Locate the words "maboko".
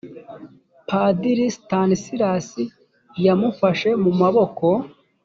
4.21-4.65